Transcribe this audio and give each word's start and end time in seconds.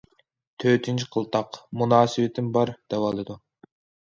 تۆتىنچى 0.61 1.05
قىلتاق:« 1.17 1.59
مۇناسىۋىتىم 1.81 2.51
بار» 2.57 2.73
دەۋالىدۇ. 2.95 3.37